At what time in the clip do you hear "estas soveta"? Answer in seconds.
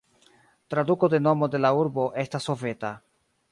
2.25-2.93